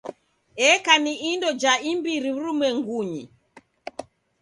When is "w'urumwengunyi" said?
2.35-3.23